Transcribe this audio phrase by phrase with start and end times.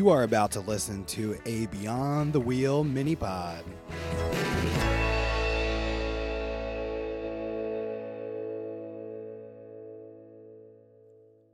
[0.00, 3.62] You are about to listen to a Beyond the Wheel mini pod.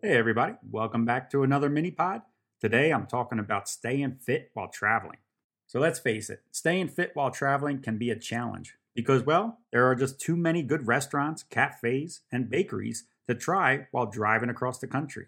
[0.00, 2.22] Hey, everybody, welcome back to another mini pod.
[2.62, 5.18] Today I'm talking about staying fit while traveling.
[5.66, 9.84] So let's face it, staying fit while traveling can be a challenge because, well, there
[9.84, 14.86] are just too many good restaurants, cafes, and bakeries to try while driving across the
[14.86, 15.26] country.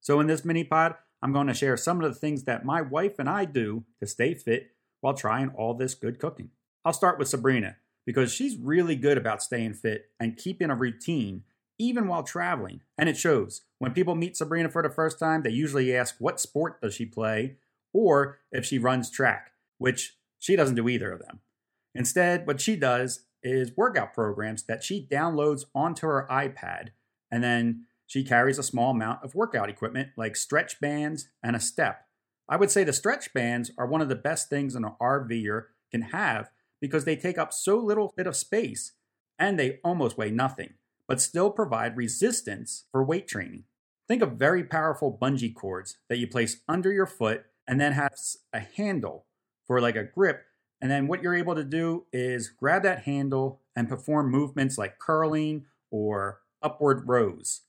[0.00, 2.80] So in this mini pod, I'm going to share some of the things that my
[2.80, 6.50] wife and I do to stay fit while trying all this good cooking.
[6.84, 11.42] I'll start with Sabrina because she's really good about staying fit and keeping a routine
[11.78, 12.80] even while traveling.
[12.96, 13.62] And it shows.
[13.78, 17.06] When people meet Sabrina for the first time, they usually ask what sport does she
[17.06, 17.56] play
[17.92, 21.40] or if she runs track, which she doesn't do either of them.
[21.94, 26.88] Instead, what she does is workout programs that she downloads onto her iPad
[27.30, 31.60] and then she carries a small amount of workout equipment like stretch bands and a
[31.60, 32.06] step.
[32.48, 36.02] I would say the stretch bands are one of the best things an RVer can
[36.02, 38.94] have because they take up so little bit of space
[39.38, 40.74] and they almost weigh nothing
[41.06, 43.64] but still provide resistance for weight training.
[44.08, 48.38] Think of very powerful bungee cords that you place under your foot and then has
[48.54, 49.26] a handle
[49.66, 50.44] for like a grip.
[50.80, 54.98] And then what you're able to do is grab that handle and perform movements like
[54.98, 57.62] curling or upward rows.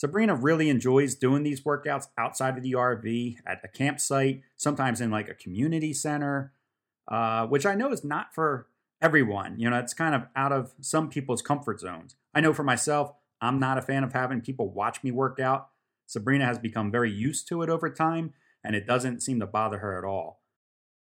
[0.00, 5.10] Sabrina really enjoys doing these workouts outside of the RV at a campsite, sometimes in
[5.10, 6.54] like a community center,
[7.08, 8.68] uh, which I know is not for
[9.02, 9.58] everyone.
[9.58, 12.16] You know, it's kind of out of some people's comfort zones.
[12.34, 13.12] I know for myself,
[13.42, 15.68] I'm not a fan of having people watch me work out.
[16.06, 18.32] Sabrina has become very used to it over time,
[18.64, 20.40] and it doesn't seem to bother her at all.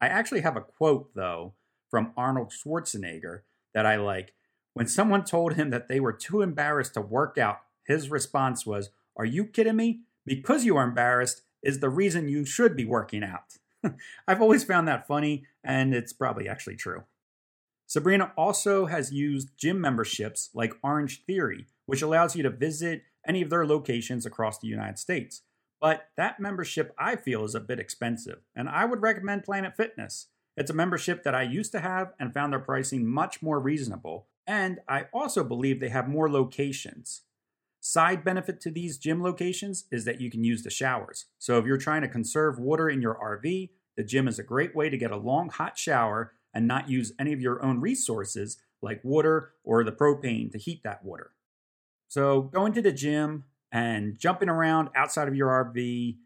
[0.00, 1.52] I actually have a quote, though,
[1.90, 3.40] from Arnold Schwarzenegger
[3.74, 4.32] that I like.
[4.72, 8.90] When someone told him that they were too embarrassed to work out, his response was,
[9.16, 10.02] Are you kidding me?
[10.24, 13.56] Because you are embarrassed is the reason you should be working out.
[14.28, 17.04] I've always found that funny, and it's probably actually true.
[17.86, 23.40] Sabrina also has used gym memberships like Orange Theory, which allows you to visit any
[23.40, 25.42] of their locations across the United States.
[25.80, 30.26] But that membership I feel is a bit expensive, and I would recommend Planet Fitness.
[30.56, 34.26] It's a membership that I used to have and found their pricing much more reasonable,
[34.46, 37.22] and I also believe they have more locations.
[37.88, 41.24] Side benefit to these gym locations is that you can use the showers.
[41.38, 44.76] So if you're trying to conserve water in your RV, the gym is a great
[44.76, 48.58] way to get a long hot shower and not use any of your own resources
[48.82, 51.30] like water or the propane to heat that water.
[52.08, 56.18] So, going to the gym and jumping around outside of your RV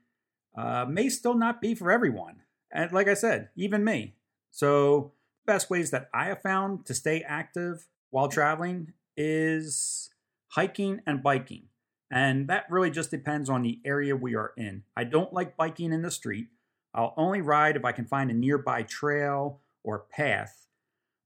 [0.59, 2.43] uh, may still not be for everyone.
[2.73, 4.17] And like I said, even me.
[4.51, 5.13] So,
[5.47, 10.12] best ways that I have found to stay active while traveling is
[10.53, 11.65] hiking and biking.
[12.11, 14.83] And that really just depends on the area we are in.
[14.95, 16.49] I don't like biking in the street.
[16.95, 20.67] I'll only ride if I can find a nearby trail or path.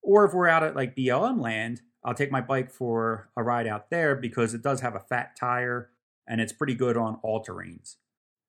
[0.01, 3.67] Or if we're out at like BLM land, I'll take my bike for a ride
[3.67, 5.91] out there because it does have a fat tire
[6.29, 7.97] and it's pretty good on all terrains.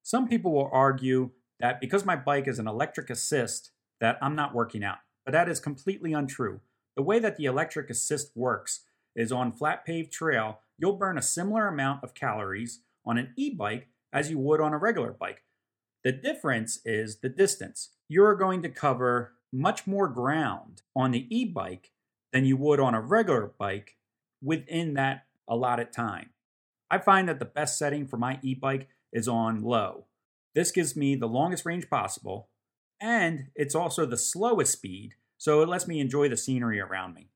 [0.04, 4.54] Some people will argue that because my bike is an electric assist that I'm not
[4.54, 6.62] working out, but that is completely untrue.
[6.96, 8.82] The way that the electric assist works
[9.16, 13.88] is on flat paved trail, you'll burn a similar amount of calories on an e-bike
[14.14, 15.44] as you would on a regular bike.
[16.04, 17.90] The difference is the distance.
[18.08, 21.92] You're going to cover much more ground on the e bike
[22.32, 23.98] than you would on a regular bike
[24.42, 26.30] within that allotted time.
[26.90, 30.06] I find that the best setting for my e bike is on low.
[30.54, 32.50] This gives me the longest range possible,
[33.00, 37.30] and it's also the slowest speed, so it lets me enjoy the scenery around me.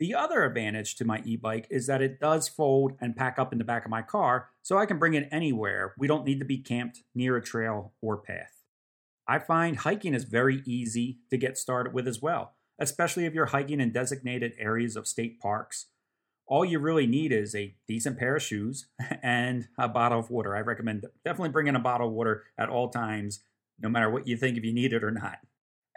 [0.00, 3.52] The other advantage to my e bike is that it does fold and pack up
[3.52, 5.92] in the back of my car, so I can bring it anywhere.
[5.98, 8.62] We don't need to be camped near a trail or path.
[9.28, 13.46] I find hiking is very easy to get started with as well, especially if you're
[13.46, 15.88] hiking in designated areas of state parks.
[16.46, 18.86] All you really need is a decent pair of shoes
[19.22, 20.56] and a bottle of water.
[20.56, 23.40] I recommend definitely bringing a bottle of water at all times,
[23.78, 25.40] no matter what you think if you need it or not.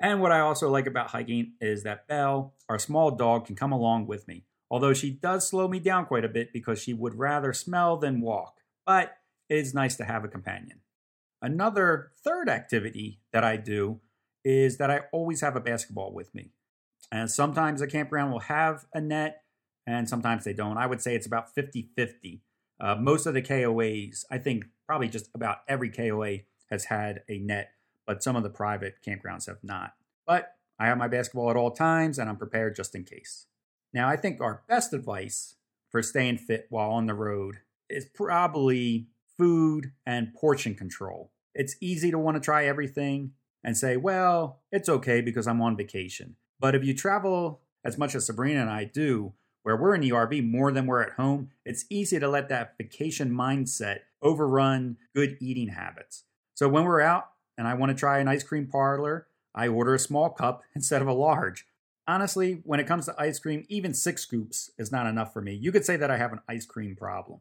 [0.03, 3.71] And what I also like about hiking is that Belle, our small dog, can come
[3.71, 4.43] along with me.
[4.69, 8.19] although she does slow me down quite a bit because she would rather smell than
[8.21, 8.57] walk,
[8.87, 9.17] but
[9.47, 10.79] it is nice to have a companion.
[11.43, 13.99] Another third activity that I do
[14.43, 16.53] is that I always have a basketball with me.
[17.11, 19.43] And sometimes a campground will have a net,
[19.85, 20.77] and sometimes they don't.
[20.77, 22.41] I would say it's about 50 50.
[22.79, 26.39] Uh, most of the KOAs, I think probably just about every KOA
[26.71, 27.69] has had a net,
[28.05, 29.93] but some of the private campgrounds have not.
[30.25, 33.47] But I have my basketball at all times, and I'm prepared just in case.
[33.93, 35.55] Now, I think our best advice
[35.89, 37.57] for staying fit while on the road
[37.89, 39.07] is probably
[39.37, 41.31] food and portion control.
[41.53, 43.33] It's easy to want to try everything
[43.63, 46.35] and say, well, it's okay because I'm on vacation.
[46.59, 49.33] But if you travel as much as Sabrina and I do,
[49.63, 52.75] where we're in the RV more than we're at home, it's easy to let that
[52.77, 56.23] vacation mindset overrun good eating habits.
[56.53, 59.93] So when we're out and I want to try an ice cream parlor, I order
[59.93, 61.65] a small cup instead of a large.
[62.07, 65.53] Honestly, when it comes to ice cream, even six scoops is not enough for me.
[65.53, 67.39] You could say that I have an ice cream problem.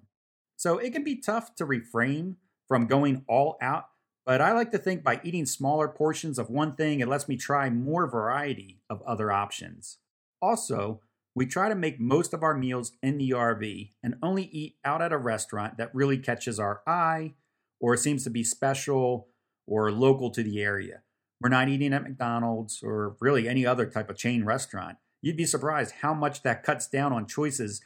[0.56, 2.36] So it can be tough to refrain
[2.68, 3.86] from going all out,
[4.24, 7.36] but I like to think by eating smaller portions of one thing, it lets me
[7.36, 9.98] try more variety of other options.
[10.40, 11.00] Also,
[11.34, 15.02] we try to make most of our meals in the RV and only eat out
[15.02, 17.34] at a restaurant that really catches our eye
[17.80, 19.28] or seems to be special
[19.72, 21.00] or local to the area.
[21.40, 24.98] We're not eating at McDonald's or really any other type of chain restaurant.
[25.22, 27.80] You'd be surprised how much that cuts down on choices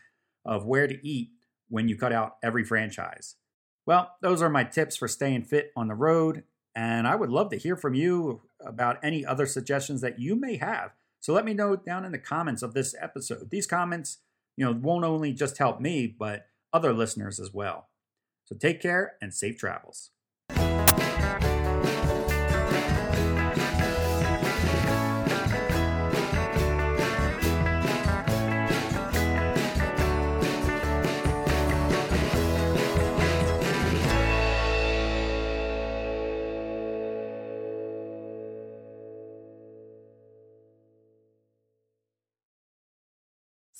[0.44, 1.30] of where to eat
[1.68, 3.36] when you cut out every franchise.
[3.86, 6.42] Well, those are my tips for staying fit on the road,
[6.74, 10.56] and I would love to hear from you about any other suggestions that you may
[10.56, 10.90] have.
[11.20, 13.50] So let me know down in the comments of this episode.
[13.50, 14.18] These comments,
[14.56, 17.90] you know, won't only just help me, but other listeners as well.
[18.44, 20.10] So take care and safe travels.